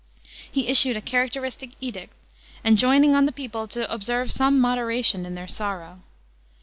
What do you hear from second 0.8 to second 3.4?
a characteristic edict, enjoining on the